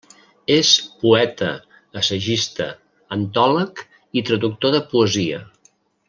[0.53, 0.69] És
[1.03, 1.49] poeta,
[2.01, 2.69] assagista,
[3.19, 3.83] antòleg
[4.21, 5.43] i traductor de poesia.